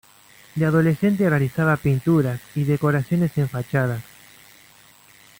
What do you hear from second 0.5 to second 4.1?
De adolescente, realizaba pinturas y decoraciones en fachadas.